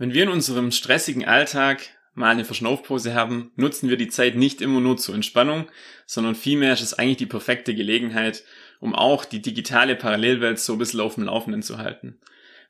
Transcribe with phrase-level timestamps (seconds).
[0.00, 1.82] Wenn wir in unserem stressigen Alltag
[2.14, 5.66] mal eine Verschnaufpause haben, nutzen wir die Zeit nicht immer nur zur Entspannung,
[6.06, 8.42] sondern vielmehr ist es eigentlich die perfekte Gelegenheit,
[8.80, 12.18] um auch die digitale Parallelwelt so ein bisschen auf dem Laufenden zu halten.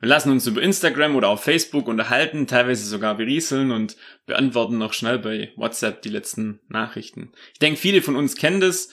[0.01, 4.93] Wir lassen uns über Instagram oder auf Facebook unterhalten, teilweise sogar berieseln und beantworten noch
[4.93, 7.31] schnell bei WhatsApp die letzten Nachrichten.
[7.53, 8.89] Ich denke, viele von uns kennen das.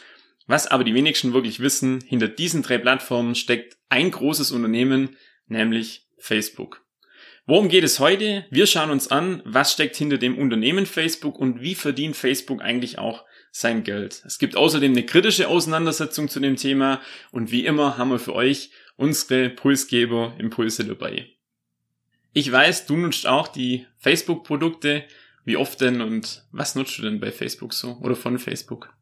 [0.45, 5.15] Was aber die wenigsten wirklich wissen, hinter diesen drei Plattformen steckt ein großes Unternehmen,
[5.47, 6.86] nämlich Facebook.
[7.49, 8.45] Worum geht es heute?
[8.49, 12.99] Wir schauen uns an, was steckt hinter dem Unternehmen Facebook und wie verdient Facebook eigentlich
[12.99, 14.21] auch sein Geld.
[14.25, 16.99] Es gibt außerdem eine kritische Auseinandersetzung zu dem Thema
[17.31, 21.29] und wie immer haben wir für euch unsere Pulsgeber Impulse dabei.
[22.33, 25.05] Ich weiß, du nutzt auch die Facebook-Produkte.
[25.45, 28.93] Wie oft denn und was nutzt du denn bei Facebook so oder von Facebook?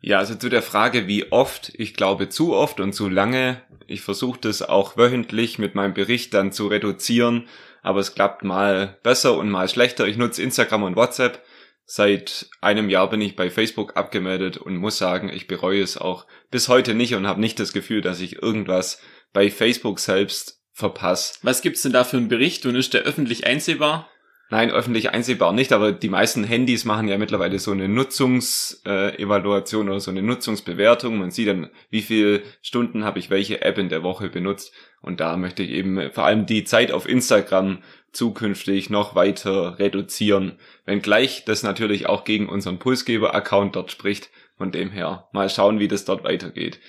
[0.00, 3.62] Ja, also zu der Frage, wie oft, ich glaube zu oft und zu lange.
[3.86, 7.46] Ich versuche das auch wöchentlich mit meinem Bericht dann zu reduzieren
[7.84, 10.08] aber es klappt mal besser und mal schlechter.
[10.08, 11.44] Ich nutze Instagram und WhatsApp.
[11.84, 16.26] Seit einem Jahr bin ich bei Facebook abgemeldet und muss sagen, ich bereue es auch
[16.50, 19.02] bis heute nicht und habe nicht das Gefühl, dass ich irgendwas
[19.34, 21.34] bei Facebook selbst verpasse.
[21.42, 24.08] Was gibt's denn da für einen Bericht und ist der öffentlich einsehbar?
[24.50, 29.90] Nein, öffentlich einsehbar nicht, aber die meisten Handys machen ja mittlerweile so eine Nutzungsevaluation äh,
[29.90, 31.18] oder so eine Nutzungsbewertung.
[31.18, 34.72] Man sieht dann, wie viele Stunden habe ich welche App in der Woche benutzt.
[35.04, 40.58] Und da möchte ich eben vor allem die Zeit auf Instagram zukünftig noch weiter reduzieren.
[40.86, 44.30] Wenngleich das natürlich auch gegen unseren Pulsgeber-Account dort spricht.
[44.56, 46.80] Von dem her mal schauen, wie das dort weitergeht.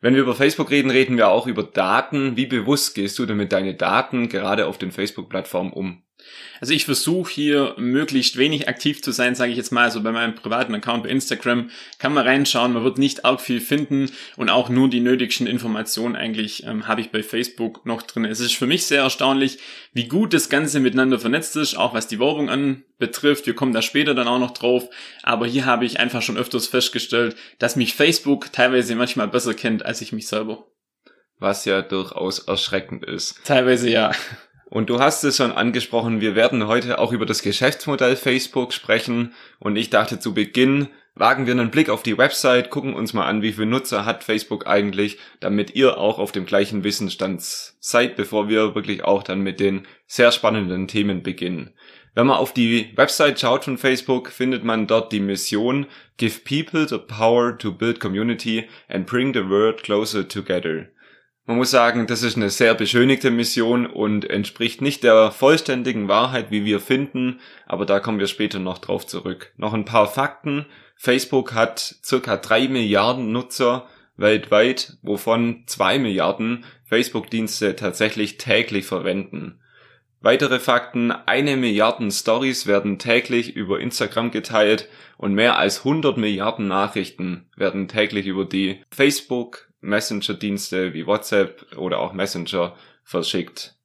[0.00, 2.36] Wenn wir über Facebook reden, reden wir auch über Daten.
[2.36, 6.02] Wie bewusst gehst du denn mit deinen Daten gerade auf den Facebook-Plattformen um?
[6.60, 9.84] Also ich versuche hier möglichst wenig aktiv zu sein, sage ich jetzt mal.
[9.84, 13.60] Also bei meinem privaten Account bei Instagram kann man reinschauen, man wird nicht arg viel
[13.60, 18.24] finden und auch nur die nötigsten Informationen eigentlich ähm, habe ich bei Facebook noch drin.
[18.24, 19.58] Es ist für mich sehr erstaunlich,
[19.92, 23.46] wie gut das Ganze miteinander vernetzt ist, auch was die Werbung anbetrifft.
[23.46, 24.88] Wir kommen da später dann auch noch drauf.
[25.22, 29.84] Aber hier habe ich einfach schon öfters festgestellt, dass mich Facebook teilweise manchmal besser kennt
[29.84, 30.66] als ich mich selber.
[31.38, 33.44] Was ja durchaus erschreckend ist.
[33.44, 34.12] Teilweise ja.
[34.68, 39.32] Und du hast es schon angesprochen, wir werden heute auch über das Geschäftsmodell Facebook sprechen.
[39.60, 43.26] Und ich dachte zu Beginn, wagen wir einen Blick auf die Website, gucken uns mal
[43.26, 48.16] an, wie viele Nutzer hat Facebook eigentlich, damit ihr auch auf dem gleichen Wissensstand seid,
[48.16, 51.72] bevor wir wirklich auch dann mit den sehr spannenden Themen beginnen.
[52.16, 56.88] Wenn man auf die Website schaut von Facebook, findet man dort die Mission Give people
[56.88, 60.88] the power to build community and bring the world closer together.
[61.48, 66.50] Man muss sagen, das ist eine sehr beschönigte Mission und entspricht nicht der vollständigen Wahrheit,
[66.50, 69.52] wie wir finden, aber da kommen wir später noch drauf zurück.
[69.56, 70.66] Noch ein paar Fakten.
[70.96, 73.86] Facebook hat circa drei Milliarden Nutzer
[74.16, 79.60] weltweit, wovon zwei Milliarden Facebook-Dienste tatsächlich täglich verwenden.
[80.20, 86.66] Weitere Fakten, eine Milliarden Stories werden täglich über Instagram geteilt und mehr als 100 Milliarden
[86.66, 93.76] Nachrichten werden täglich über die Facebook, Messenger-Dienste wie WhatsApp oder auch Messenger verschickt.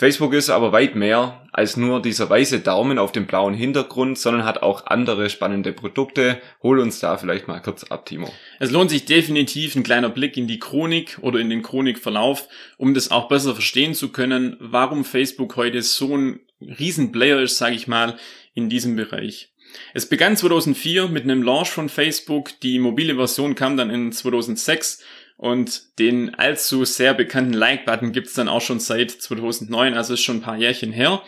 [0.00, 4.46] Facebook ist aber weit mehr als nur dieser weiße Daumen auf dem blauen Hintergrund, sondern
[4.46, 6.40] hat auch andere spannende Produkte.
[6.62, 8.32] Hol uns da vielleicht mal kurz ab, Timo.
[8.60, 12.48] Es lohnt sich definitiv ein kleiner Blick in die Chronik oder in den Chronikverlauf,
[12.78, 17.74] um das auch besser verstehen zu können, warum Facebook heute so ein Riesenplayer ist, sage
[17.74, 18.16] ich mal,
[18.54, 19.49] in diesem Bereich.
[19.94, 22.58] Es begann 2004 mit einem Launch von Facebook.
[22.60, 25.02] Die mobile Version kam dann in 2006
[25.36, 30.38] und den allzu sehr bekannten Like-Button gibt's dann auch schon seit 2009, also ist schon
[30.38, 31.22] ein paar Jährchen her.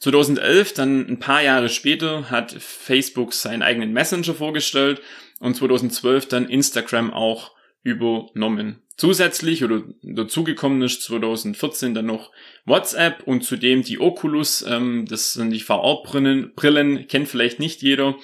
[0.00, 5.00] 2011, dann ein paar Jahre später, hat Facebook seinen eigenen Messenger vorgestellt
[5.40, 7.52] und 2012 dann Instagram auch
[7.82, 8.82] übernommen.
[8.96, 12.32] Zusätzlich oder dazugekommen ist 2014 dann noch
[12.64, 18.16] WhatsApp und zudem die Oculus, ähm, das sind die VR-Brillen, Brillen, kennt vielleicht nicht jeder.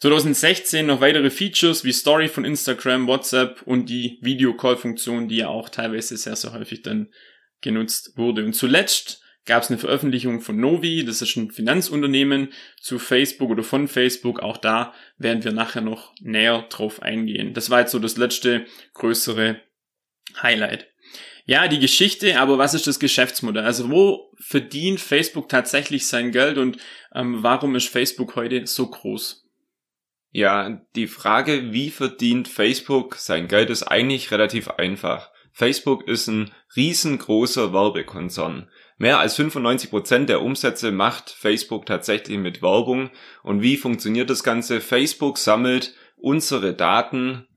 [0.00, 5.68] 2016 noch weitere Features wie Story von Instagram, WhatsApp und die Videocall-Funktion, die ja auch
[5.68, 7.08] teilweise sehr, sehr häufig dann
[7.60, 8.46] genutzt wurde.
[8.46, 13.62] Und zuletzt gab es eine Veröffentlichung von Novi, das ist ein Finanzunternehmen, zu Facebook oder
[13.62, 14.40] von Facebook.
[14.40, 17.52] Auch da werden wir nachher noch näher drauf eingehen.
[17.52, 18.64] Das war jetzt so das letzte
[18.94, 19.60] größere
[20.42, 20.88] Highlight.
[21.44, 23.64] Ja, die Geschichte, aber was ist das Geschäftsmodell?
[23.64, 26.78] Also wo verdient Facebook tatsächlich sein Geld und
[27.14, 29.44] ähm, warum ist Facebook heute so groß?
[30.32, 35.30] Ja, die Frage, wie verdient Facebook sein Geld, ist eigentlich relativ einfach.
[35.52, 38.70] Facebook ist ein riesengroßer Werbekonzern.
[38.96, 43.10] Mehr als 95 Prozent der Umsätze macht Facebook tatsächlich mit Werbung.
[43.42, 44.80] Und wie funktioniert das Ganze?
[44.80, 47.48] Facebook sammelt unsere Daten,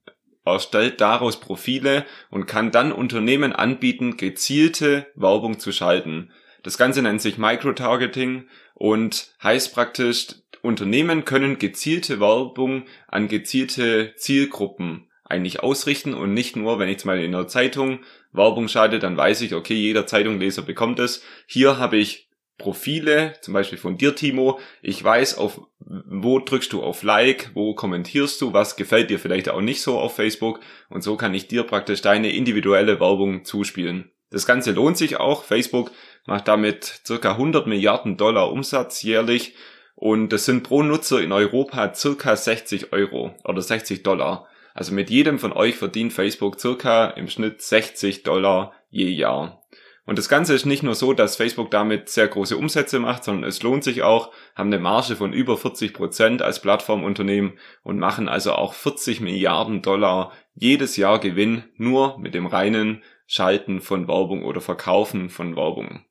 [0.46, 6.32] erstellt daraus Profile und kann dann Unternehmen anbieten, gezielte Werbung zu schalten.
[6.64, 10.28] Das Ganze nennt sich Microtargeting und heißt praktisch,
[10.62, 17.06] Unternehmen können gezielte Werbung an gezielte Zielgruppen eigentlich ausrichten und nicht nur, wenn ich jetzt
[17.06, 18.00] mal in der Zeitung
[18.32, 21.24] Werbung schalte, dann weiß ich, okay, jeder Zeitungleser bekommt es.
[21.48, 24.60] Hier habe ich Profile, zum Beispiel von dir, Timo.
[24.82, 29.50] Ich weiß, auf wo drückst du auf Like, wo kommentierst du, was gefällt dir vielleicht
[29.50, 30.60] auch nicht so auf Facebook
[30.90, 34.12] und so kann ich dir praktisch deine individuelle Werbung zuspielen.
[34.30, 35.44] Das Ganze lohnt sich auch.
[35.44, 35.92] Facebook
[36.26, 39.56] macht damit circa 100 Milliarden Dollar Umsatz jährlich
[39.96, 44.48] und das sind pro Nutzer in Europa circa 60 Euro oder 60 Dollar.
[44.74, 49.63] Also mit jedem von euch verdient Facebook circa im Schnitt 60 Dollar je Jahr.
[50.06, 53.50] Und das Ganze ist nicht nur so, dass Facebook damit sehr große Umsätze macht, sondern
[53.50, 57.54] es lohnt sich auch, haben eine Marge von über 40 Prozent als Plattformunternehmen
[57.84, 63.80] und machen also auch 40 Milliarden Dollar jedes Jahr Gewinn nur mit dem reinen Schalten
[63.80, 66.04] von Werbung oder Verkaufen von Werbung.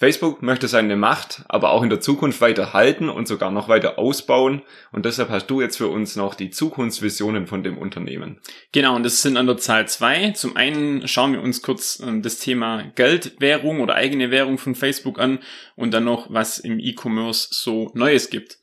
[0.00, 3.98] Facebook möchte seine Macht aber auch in der Zukunft weiter halten und sogar noch weiter
[3.98, 4.62] ausbauen.
[4.92, 8.38] Und deshalb hast du jetzt für uns noch die Zukunftsvisionen von dem Unternehmen.
[8.70, 10.30] Genau, und das sind an der Zahl zwei.
[10.30, 15.18] Zum einen schauen wir uns kurz ähm, das Thema Geldwährung oder eigene Währung von Facebook
[15.18, 15.40] an
[15.74, 18.58] und dann noch, was im E-Commerce so Neues gibt.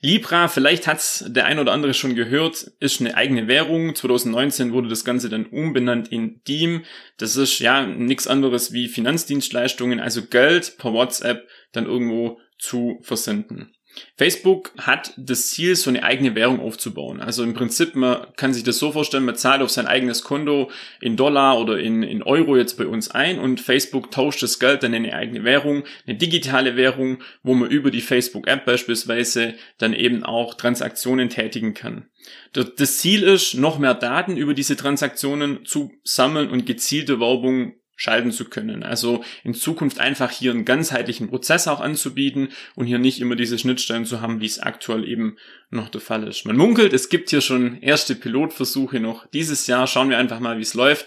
[0.00, 3.94] Libra, vielleicht hat's der ein oder andere schon gehört, ist eine eigene Währung.
[3.94, 6.84] 2019 wurde das Ganze dann umbenannt in Diem.
[7.16, 13.72] Das ist ja nichts anderes wie Finanzdienstleistungen, also Geld per WhatsApp dann irgendwo zu versenden.
[14.16, 17.20] Facebook hat das Ziel, so eine eigene Währung aufzubauen.
[17.20, 20.70] Also im Prinzip, man kann sich das so vorstellen, man zahlt auf sein eigenes Konto
[21.00, 24.82] in Dollar oder in, in Euro jetzt bei uns ein und Facebook tauscht das Geld
[24.82, 29.92] dann in eine eigene Währung, eine digitale Währung, wo man über die Facebook-App beispielsweise dann
[29.92, 32.06] eben auch Transaktionen tätigen kann.
[32.52, 38.30] Das Ziel ist, noch mehr Daten über diese Transaktionen zu sammeln und gezielte Werbung schalten
[38.30, 38.84] zu können.
[38.84, 43.58] Also in Zukunft einfach hier einen ganzheitlichen Prozess auch anzubieten und hier nicht immer diese
[43.58, 45.36] Schnittstellen zu haben, wie es aktuell eben
[45.70, 46.46] noch der Fall ist.
[46.46, 49.88] Man munkelt, es gibt hier schon erste Pilotversuche noch dieses Jahr.
[49.88, 51.06] Schauen wir einfach mal, wie es läuft.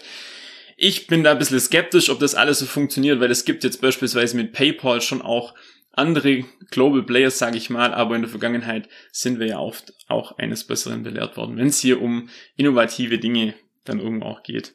[0.76, 3.80] Ich bin da ein bisschen skeptisch, ob das alles so funktioniert, weil es gibt jetzt
[3.80, 5.54] beispielsweise mit PayPal schon auch
[5.92, 10.36] andere Global Players, sage ich mal, aber in der Vergangenheit sind wir ja oft auch
[10.38, 13.54] eines Besseren belehrt worden, wenn es hier um innovative Dinge
[13.84, 14.74] dann irgendwo auch geht.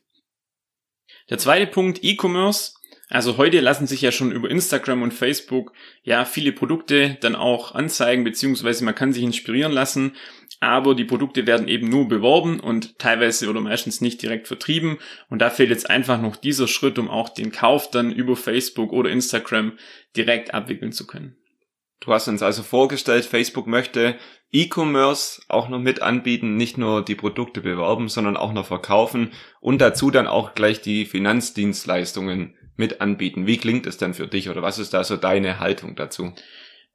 [1.30, 2.74] Der zweite Punkt, E-Commerce.
[3.10, 5.72] Also heute lassen sich ja schon über Instagram und Facebook
[6.04, 10.14] ja viele Produkte dann auch anzeigen, beziehungsweise man kann sich inspirieren lassen,
[10.60, 14.98] aber die Produkte werden eben nur beworben und teilweise oder meistens nicht direkt vertrieben
[15.30, 18.92] und da fehlt jetzt einfach noch dieser Schritt, um auch den Kauf dann über Facebook
[18.92, 19.78] oder Instagram
[20.18, 21.38] direkt abwickeln zu können.
[22.00, 24.18] Du hast uns also vorgestellt, Facebook möchte
[24.52, 29.80] E-Commerce auch noch mit anbieten, nicht nur die Produkte bewerben, sondern auch noch verkaufen und
[29.80, 33.48] dazu dann auch gleich die Finanzdienstleistungen mit anbieten.
[33.48, 36.34] Wie klingt es denn für dich oder was ist da so deine Haltung dazu?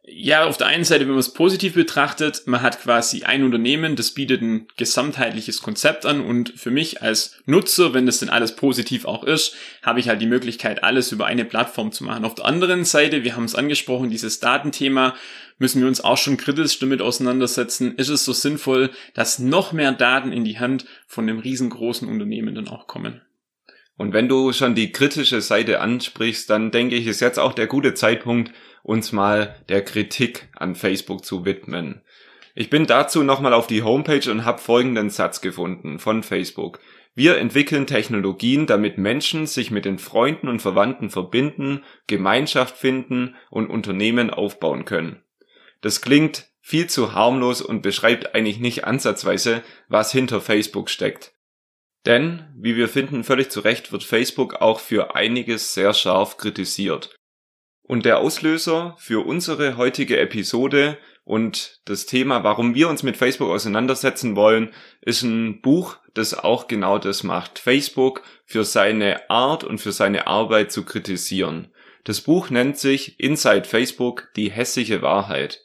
[0.05, 3.95] Ja, auf der einen Seite, wenn man es positiv betrachtet, man hat quasi ein Unternehmen,
[3.95, 8.57] das bietet ein gesamtheitliches Konzept an und für mich als Nutzer, wenn das denn alles
[8.57, 12.25] positiv auch ist, habe ich halt die Möglichkeit, alles über eine Plattform zu machen.
[12.25, 15.15] Auf der anderen Seite, wir haben es angesprochen, dieses Datenthema,
[15.59, 17.97] müssen wir uns auch schon kritisch damit auseinandersetzen.
[17.97, 22.57] Ist es so sinnvoll, dass noch mehr Daten in die Hand von dem riesengroßen Unternehmen
[22.57, 23.23] dann auch kommen?
[24.03, 27.69] Und wenn du schon die kritische Seite ansprichst, dann denke ich, ist jetzt auch der
[27.69, 28.51] gute Zeitpunkt,
[28.83, 32.03] uns mal der Kritik an Facebook zu widmen.
[32.57, 36.81] Ich bin dazu nochmal auf die Homepage und habe folgenden Satz gefunden von Facebook.
[37.15, 43.71] Wir entwickeln Technologien, damit Menschen sich mit den Freunden und Verwandten verbinden, Gemeinschaft finden und
[43.71, 45.23] Unternehmen aufbauen können.
[45.81, 51.35] Das klingt viel zu harmlos und beschreibt eigentlich nicht ansatzweise, was hinter Facebook steckt.
[52.07, 57.15] Denn, wie wir finden, völlig zu Recht wird Facebook auch für einiges sehr scharf kritisiert.
[57.83, 63.51] Und der Auslöser für unsere heutige Episode und das Thema, warum wir uns mit Facebook
[63.51, 67.59] auseinandersetzen wollen, ist ein Buch, das auch genau das macht.
[67.59, 71.73] Facebook für seine Art und für seine Arbeit zu kritisieren.
[72.05, 75.65] Das Buch nennt sich Inside Facebook, die hässliche Wahrheit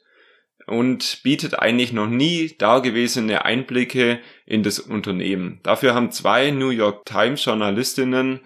[0.68, 5.60] und bietet eigentlich noch nie dagewesene Einblicke in das Unternehmen.
[5.62, 8.40] Dafür haben zwei New York Times Journalistinnen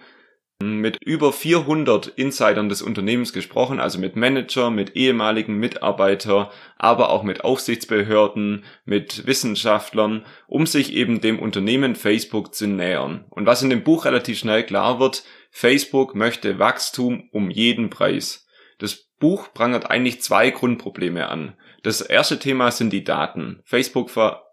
[0.63, 7.23] mit über 400 Insidern des Unternehmens gesprochen, also mit Manager, mit ehemaligen Mitarbeiter, aber auch
[7.23, 13.25] mit Aufsichtsbehörden, mit Wissenschaftlern, um sich eben dem Unternehmen Facebook zu nähern.
[13.29, 18.42] Und was in dem Buch relativ schnell klar wird, Facebook möchte Wachstum um jeden Preis.
[18.79, 21.57] Das Buch prangert eigentlich zwei Grundprobleme an.
[21.83, 23.61] Das erste Thema sind die Daten.
[23.63, 24.09] Facebook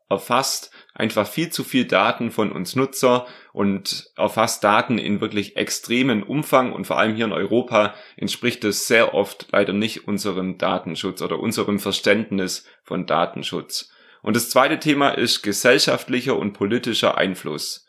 [0.08, 6.22] erfasst einfach viel zu viel Daten von uns Nutzer und erfasst Daten in wirklich extremen
[6.22, 11.22] Umfang und vor allem hier in Europa entspricht es sehr oft leider nicht unserem Datenschutz
[11.22, 13.90] oder unserem Verständnis von Datenschutz.
[14.22, 17.86] Und das zweite Thema ist gesellschaftlicher und politischer Einfluss.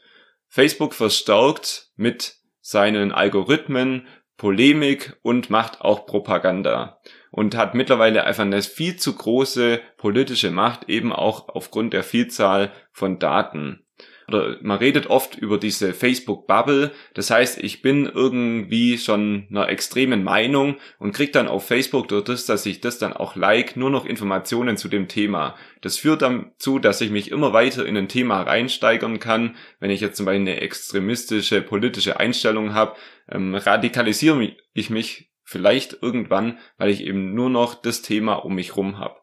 [0.48, 4.08] Facebook verstärkt mit seinen Algorithmen
[4.42, 10.90] Polemik und macht auch Propaganda und hat mittlerweile einfach eine viel zu große politische Macht,
[10.90, 13.86] eben auch aufgrund der Vielzahl von Daten.
[14.34, 16.92] Oder man redet oft über diese Facebook-Bubble.
[17.14, 22.24] Das heißt, ich bin irgendwie schon einer extremen Meinung und krieg dann auf Facebook durch
[22.24, 25.56] das, dass ich das dann auch like, nur noch Informationen zu dem Thema.
[25.82, 29.56] Das führt dazu, dass ich mich immer weiter in ein Thema reinsteigern kann.
[29.80, 32.96] Wenn ich jetzt zum Beispiel eine extremistische politische Einstellung habe,
[33.30, 38.78] ähm, radikalisiere ich mich Vielleicht irgendwann, weil ich eben nur noch das Thema um mich
[38.78, 39.18] rum habe.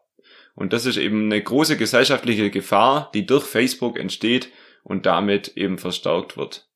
[0.53, 4.51] Und das ist eben eine große gesellschaftliche Gefahr, die durch Facebook entsteht
[4.89, 6.67] und damit eben verstärkt wird.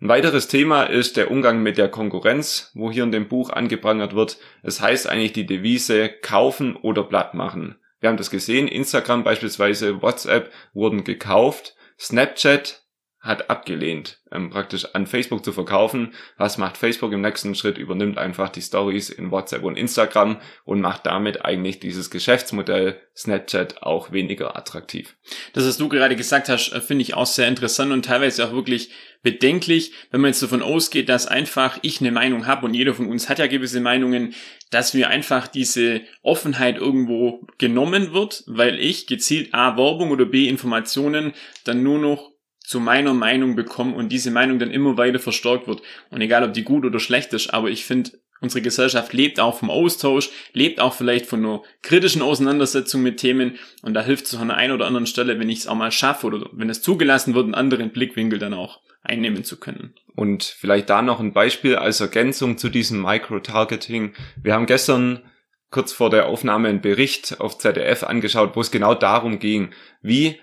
[0.00, 4.14] Ein weiteres Thema ist der Umgang mit der Konkurrenz, wo hier in dem Buch angeprangert
[4.14, 4.36] wird.
[4.64, 7.76] Es heißt eigentlich die Devise kaufen oder platt machen.
[8.00, 12.81] Wir haben das gesehen, Instagram beispielsweise, WhatsApp wurden gekauft, Snapchat
[13.22, 16.12] hat abgelehnt, ähm, praktisch an Facebook zu verkaufen.
[16.38, 17.78] Was macht Facebook im nächsten Schritt?
[17.78, 23.84] Übernimmt einfach die Stories in WhatsApp und Instagram und macht damit eigentlich dieses Geschäftsmodell Snapchat
[23.84, 25.14] auch weniger attraktiv.
[25.52, 28.52] Das, was du gerade gesagt hast, äh, finde ich auch sehr interessant und teilweise auch
[28.52, 28.90] wirklich
[29.22, 33.06] bedenklich, wenn man jetzt davon ausgeht, dass einfach ich eine Meinung habe und jeder von
[33.06, 34.34] uns hat ja gewisse Meinungen,
[34.70, 40.48] dass mir einfach diese Offenheit irgendwo genommen wird, weil ich gezielt A Werbung oder B
[40.48, 42.31] Informationen dann nur noch
[42.64, 45.82] zu meiner Meinung bekomme und diese Meinung dann immer weiter verstärkt wird.
[46.10, 49.58] Und egal, ob die gut oder schlecht ist, aber ich finde, unsere Gesellschaft lebt auch
[49.58, 54.34] vom Austausch, lebt auch vielleicht von einer kritischen Auseinandersetzung mit Themen und da hilft es
[54.34, 56.82] an der einen oder anderen Stelle, wenn ich es auch mal schaffe oder wenn es
[56.82, 59.94] zugelassen wird, einen anderen Blickwinkel dann auch einnehmen zu können.
[60.14, 64.12] Und vielleicht da noch ein Beispiel als Ergänzung zu diesem Micro-Targeting.
[64.42, 65.22] Wir haben gestern
[65.70, 69.70] kurz vor der Aufnahme einen Bericht auf ZDF angeschaut, wo es genau darum ging,
[70.02, 70.38] wie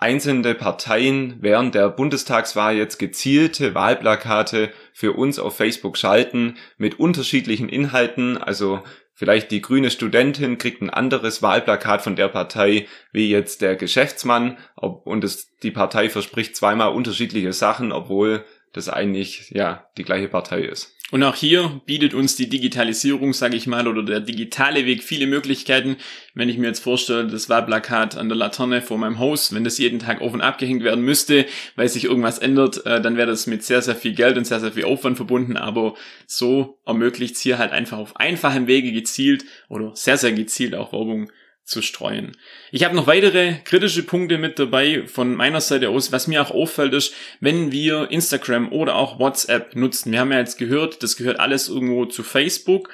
[0.00, 7.68] einzelne Parteien während der Bundestagswahl jetzt gezielte Wahlplakate für uns auf Facebook schalten mit unterschiedlichen
[7.68, 8.38] Inhalten.
[8.38, 8.80] Also
[9.12, 14.56] vielleicht die grüne Studentin kriegt ein anderes Wahlplakat von der Partei wie jetzt der Geschäftsmann
[14.74, 20.62] und es, die Partei verspricht zweimal unterschiedliche Sachen, obwohl das eigentlich ja die gleiche Partei
[20.62, 20.96] ist.
[21.10, 25.26] Und auch hier bietet uns die Digitalisierung, sage ich mal, oder der digitale Weg viele
[25.26, 25.96] Möglichkeiten.
[26.34, 29.78] Wenn ich mir jetzt vorstelle, das Wahlplakat an der Laterne vor meinem Haus, wenn das
[29.78, 33.48] jeden Tag auf und abgehängt werden müsste, weil sich irgendwas ändert, äh, dann wäre das
[33.48, 35.56] mit sehr, sehr viel Geld und sehr, sehr viel Aufwand verbunden.
[35.56, 35.94] Aber
[36.28, 40.92] so ermöglicht es hier halt einfach auf einfachem Wege gezielt oder sehr, sehr gezielt auch
[40.92, 41.32] Werbung
[41.70, 42.36] zu streuen.
[42.72, 46.10] Ich habe noch weitere kritische Punkte mit dabei von meiner Seite aus.
[46.10, 50.10] Was mir auch auffällt ist, wenn wir Instagram oder auch WhatsApp nutzen.
[50.10, 52.90] Wir haben ja jetzt gehört, das gehört alles irgendwo zu Facebook.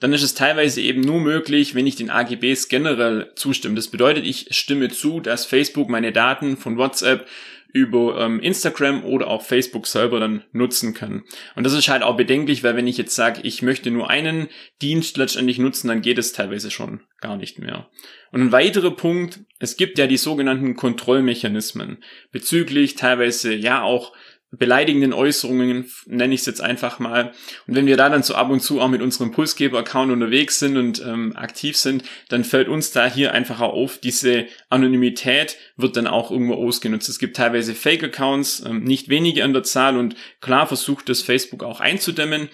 [0.00, 3.76] Dann ist es teilweise eben nur möglich, wenn ich den AGBs generell zustimme.
[3.76, 7.26] Das bedeutet, ich stimme zu, dass Facebook meine Daten von WhatsApp
[7.72, 11.24] über ähm, Instagram oder auch Facebook selber dann nutzen kann.
[11.54, 14.48] Und das ist halt auch bedenklich, weil wenn ich jetzt sage, ich möchte nur einen
[14.82, 17.88] Dienst letztendlich nutzen, dann geht es teilweise schon gar nicht mehr.
[18.32, 24.12] Und ein weiterer Punkt, es gibt ja die sogenannten Kontrollmechanismen bezüglich teilweise ja auch
[24.52, 27.32] beleidigenden Äußerungen, nenne ich es jetzt einfach mal.
[27.66, 30.76] Und wenn wir da dann so ab und zu auch mit unserem Pulsgeber-Account unterwegs sind
[30.76, 35.96] und ähm, aktiv sind, dann fällt uns da hier einfach auch auf, diese Anonymität wird
[35.96, 37.08] dann auch irgendwo ausgenutzt.
[37.08, 41.64] Es gibt teilweise Fake-Accounts, ähm, nicht wenige an der Zahl und klar versucht das Facebook
[41.64, 42.48] auch einzudämmen,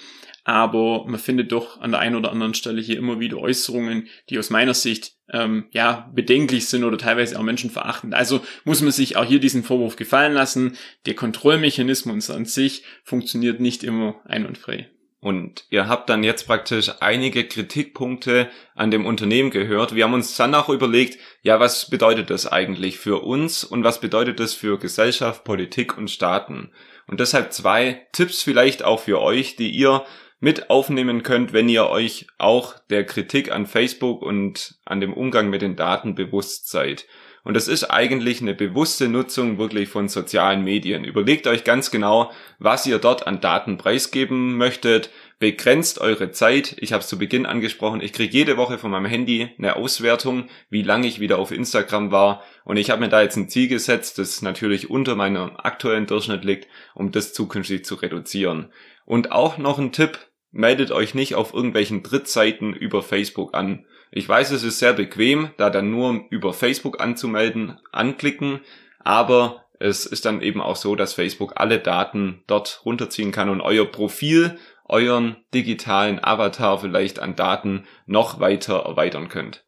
[0.44, 4.38] aber man findet doch an der einen oder anderen Stelle hier immer wieder Äußerungen, die
[4.38, 8.14] aus meiner Sicht ähm, ja bedenklich sind oder teilweise auch Menschen verachten.
[8.14, 10.76] Also muss man sich auch hier diesen Vorwurf gefallen lassen.
[11.06, 14.88] Der Kontrollmechanismus an sich funktioniert nicht immer einwandfrei.
[15.22, 19.94] Und ihr habt dann jetzt praktisch einige Kritikpunkte an dem Unternehmen gehört.
[19.94, 24.00] Wir haben uns dann auch überlegt, ja, was bedeutet das eigentlich für uns und was
[24.00, 26.72] bedeutet das für Gesellschaft, Politik und Staaten?
[27.06, 30.04] Und deshalb zwei Tipps vielleicht auch für euch, die ihr
[30.42, 35.50] mit aufnehmen könnt, wenn ihr euch auch der Kritik an Facebook und an dem Umgang
[35.50, 37.06] mit den Daten bewusst seid.
[37.44, 41.04] Und das ist eigentlich eine bewusste Nutzung wirklich von sozialen Medien.
[41.04, 45.10] Überlegt euch ganz genau, was ihr dort an Daten preisgeben möchtet.
[45.38, 46.74] Begrenzt eure Zeit.
[46.78, 48.00] Ich habe es zu Beginn angesprochen.
[48.00, 52.10] Ich kriege jede Woche von meinem Handy eine Auswertung, wie lange ich wieder auf Instagram
[52.10, 52.42] war.
[52.64, 56.44] Und ich habe mir da jetzt ein Ziel gesetzt, das natürlich unter meinem aktuellen Durchschnitt
[56.44, 58.72] liegt, um das zukünftig zu reduzieren.
[59.04, 60.18] Und auch noch ein Tipp,
[60.52, 63.86] meldet euch nicht auf irgendwelchen Drittseiten über Facebook an.
[64.10, 68.60] Ich weiß, es ist sehr bequem, da dann nur über Facebook anzumelden, anklicken,
[69.00, 73.60] aber es ist dann eben auch so, dass Facebook alle Daten dort runterziehen kann und
[73.60, 79.64] euer Profil, euren digitalen Avatar vielleicht an Daten noch weiter erweitern könnt.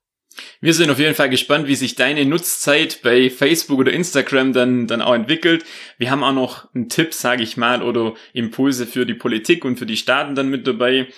[0.60, 4.86] Wir sind auf jeden Fall gespannt, wie sich deine Nutzzeit bei Facebook oder Instagram dann,
[4.86, 5.64] dann auch entwickelt.
[5.98, 9.78] Wir haben auch noch einen Tipp, sage ich mal, oder Impulse für die Politik und
[9.78, 11.08] für die Staaten dann mit dabei.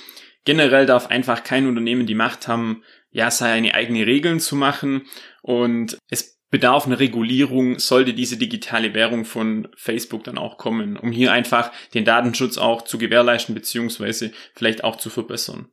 [0.45, 5.07] Generell darf einfach kein Unternehmen die Macht haben, ja, seine eigene Regeln zu machen
[5.43, 11.11] und es bedarf einer Regulierung, sollte diese digitale Währung von Facebook dann auch kommen, um
[11.11, 15.69] hier einfach den Datenschutz auch zu gewährleisten beziehungsweise vielleicht auch zu verbessern.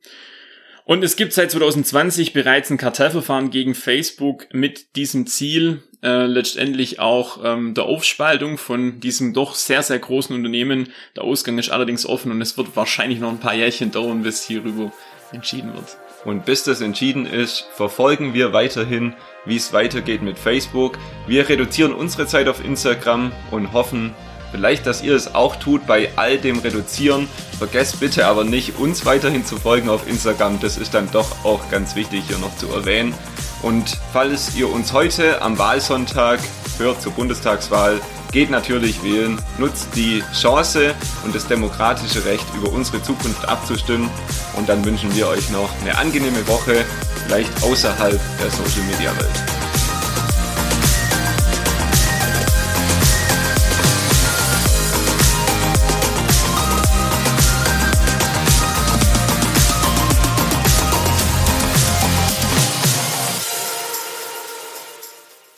[0.86, 7.00] Und es gibt seit 2020 bereits ein Kartellverfahren gegen Facebook mit diesem Ziel, äh, letztendlich
[7.00, 10.88] auch ähm, der Aufspaltung von diesem doch sehr, sehr großen Unternehmen.
[11.16, 14.46] Der Ausgang ist allerdings offen und es wird wahrscheinlich noch ein paar Jährchen dauern, bis
[14.46, 14.92] hierüber
[15.32, 15.96] entschieden wird.
[16.26, 19.14] Und bis das entschieden ist, verfolgen wir weiterhin,
[19.46, 20.98] wie es weitergeht mit Facebook.
[21.26, 24.14] Wir reduzieren unsere Zeit auf Instagram und hoffen,
[24.54, 27.28] Vielleicht, dass ihr es auch tut bei all dem Reduzieren.
[27.58, 30.60] Vergesst bitte aber nicht, uns weiterhin zu folgen auf Instagram.
[30.60, 33.12] Das ist dann doch auch ganz wichtig hier noch zu erwähnen.
[33.62, 36.38] Und falls ihr uns heute am Wahlsonntag
[36.78, 40.94] hört zur Bundestagswahl, geht natürlich wählen, nutzt die Chance
[41.24, 44.08] und das demokratische Recht, über unsere Zukunft abzustimmen.
[44.56, 46.84] Und dann wünschen wir euch noch eine angenehme Woche,
[47.26, 49.63] vielleicht außerhalb der Social Media Welt.